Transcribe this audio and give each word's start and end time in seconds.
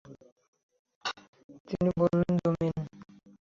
তিনি 1.67 1.89
বললেন, 1.99 2.33
যমীন। 2.37 2.75